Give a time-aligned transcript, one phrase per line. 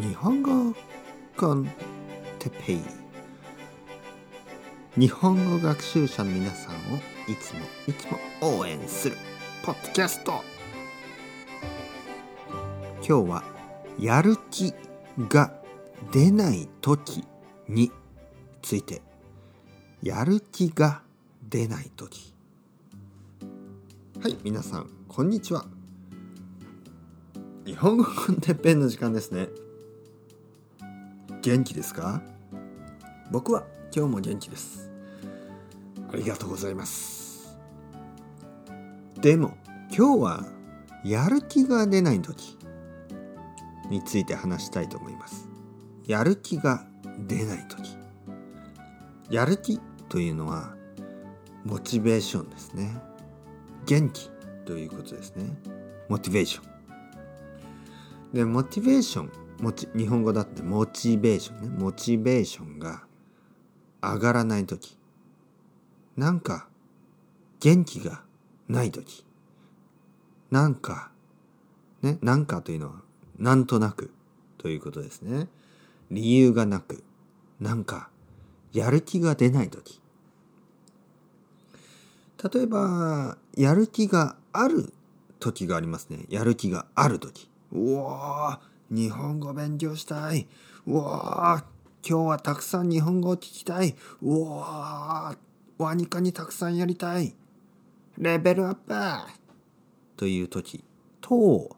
[0.00, 0.72] 日本語
[1.36, 1.68] コン
[2.38, 2.80] テペイ。
[4.96, 6.76] 日本語学習者の皆さんを
[7.26, 8.18] いつもいつも
[8.60, 9.16] 応援する
[9.64, 10.44] ポッドキャスト。
[13.04, 13.42] 今日は
[13.98, 14.72] やる気
[15.28, 15.52] が
[16.12, 17.24] 出ない時
[17.66, 17.90] に
[18.62, 19.02] ついて。
[20.00, 21.02] やる気が
[21.42, 22.32] 出ない時。
[24.22, 25.66] はい皆さんこんにちは。
[27.66, 29.48] 日本語コンテッペンの時間ですね。
[31.40, 32.20] 元気ですか？
[33.30, 34.90] 僕は今日も元気です。
[36.12, 37.56] ありがとうございます。
[39.20, 39.56] でも
[39.96, 40.44] 今日は
[41.04, 42.58] やる気が出ない時
[43.88, 45.48] について話したいと思います。
[46.06, 46.86] やる気が
[47.26, 47.96] 出ない時。
[49.30, 50.74] やる気というのは
[51.64, 53.00] モチベーションですね。
[53.86, 54.30] 元気
[54.64, 55.44] ということですね。
[56.08, 56.68] モチベーション。
[58.34, 61.68] でモチベーションもち日本語だってモチベーションね。
[61.68, 63.02] モチベーションが
[64.00, 64.96] 上がらない時。
[66.16, 66.68] なんか
[67.60, 68.22] 元気が
[68.68, 69.24] ない時。
[70.50, 71.10] なんか
[72.02, 73.02] ねなんかというのは
[73.36, 74.12] なんとなく
[74.58, 75.48] ということですね。
[76.10, 77.02] 理由がなく。
[77.60, 78.10] なんか
[78.72, 80.00] やる気が出ない時。
[82.52, 84.92] 例えばやる気がある
[85.40, 86.26] 時がありますね。
[86.28, 87.50] やる気がある時。
[87.72, 90.46] うわ日本語勉強したい。
[90.86, 91.64] うわ
[92.08, 93.94] 今日はたくさん日本語を聞きたい。
[94.22, 95.36] うわ
[95.78, 97.34] ワニカにたくさんやりたい。
[98.16, 98.94] レベルアップ
[100.16, 100.82] という時
[101.20, 101.76] と、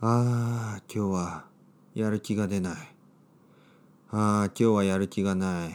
[0.00, 1.44] ああ、今日は
[1.94, 2.74] やる気が出ない。
[2.74, 2.80] あ
[4.10, 5.68] あ、今日はやる気がない。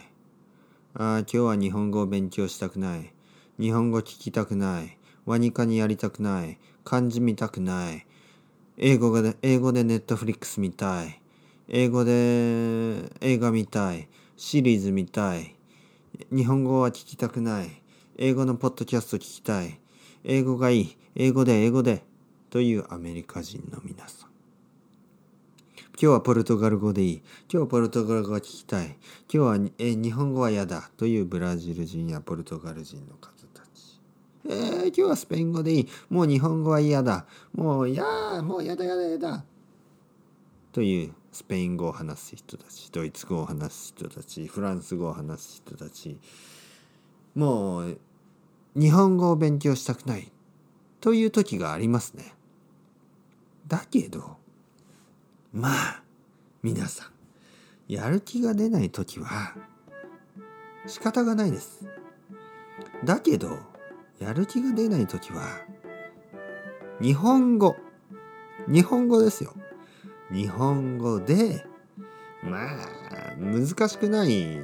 [0.94, 3.12] ああ、今日は日本語を勉強したくない。
[3.58, 4.98] 日本語聞きたくない。
[5.24, 6.58] ワニカにやりたくない。
[6.84, 8.06] 漢字見たくない。
[8.76, 11.20] 英語で、英語でネットフリックス見たい。
[11.68, 12.12] 英語で
[13.20, 14.08] 映画見たい。
[14.36, 15.54] シリーズ見たい。
[16.32, 17.70] 日本語は聞きたくない。
[18.18, 19.78] 英語のポッドキャスト聞きたい。
[20.24, 20.96] 英語がいい。
[21.14, 22.02] 英語で、英語で。
[22.50, 24.30] というアメリカ人の皆さん。
[25.96, 27.14] 今日はポルトガル語でいい。
[27.18, 28.96] 今日はポルトガル語が聞きたい。
[29.32, 30.90] 今日はえ日本語は嫌だ。
[30.96, 33.43] というブラジル人やポルトガル人の方。
[34.46, 35.88] えー、今日はスペイン語でいい。
[36.10, 37.26] もう日本語は嫌だ。
[37.54, 38.04] もう、いや
[38.42, 39.44] もう嫌だ嫌だ嫌だ。
[40.72, 46.18] というスペイン語を話す人たち、ドイツ語を話す人たち、フランス語を話す人たち、
[47.34, 47.98] もう、
[48.76, 50.30] 日本語を勉強したくない
[51.00, 52.34] という時がありますね。
[53.66, 54.36] だけど、
[55.52, 56.02] まあ、
[56.62, 59.54] 皆さん、やる気が出ない時は
[60.86, 61.86] 仕方がないです。
[63.04, 63.58] だけど、
[64.18, 65.42] やる気が出ない時は
[67.00, 67.76] 日本語。
[68.68, 69.52] 日本語ですよ。
[70.30, 71.66] 日本語で
[72.42, 74.58] まあ難しくない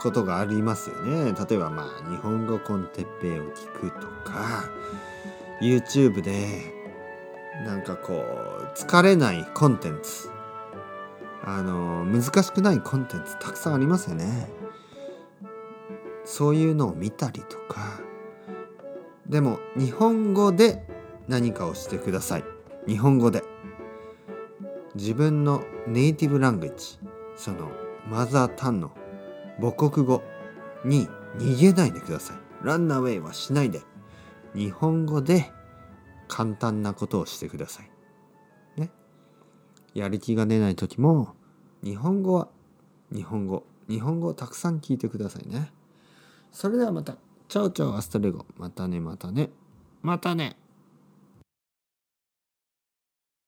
[0.00, 1.32] ことがありますよね。
[1.32, 4.70] 例えばまあ日本語コンテッペイを聞くとか
[5.60, 6.72] YouTube で
[7.64, 10.30] なんかこう疲れないコンテンツ。
[11.44, 14.48] あの難しくないコンテンツたくさんありますよね。
[16.24, 18.00] そういうのを見たりとか
[19.32, 20.86] でも日本語で
[21.26, 22.44] 何かをしてください。
[22.86, 23.42] 日本語で。
[24.94, 26.98] 自分のネイティブラングエッジ
[27.34, 27.72] その
[28.06, 28.90] マザータンの
[29.58, 30.22] 母国語
[30.84, 32.36] に逃げないでください。
[32.62, 33.80] run away はしないで。
[34.54, 35.50] 日本語で
[36.28, 37.90] 簡単なことをしてください。
[38.78, 38.90] ね。
[39.94, 41.34] やる気が出ない時も
[41.82, 42.48] 日本語は
[43.10, 43.64] 日本語。
[43.88, 45.72] 日本語をたくさん聞いてくださいね。
[46.50, 47.16] それではまた。
[47.52, 48.46] chao chao hasta luego。
[48.56, 49.50] またねまたね。
[50.00, 50.56] またね。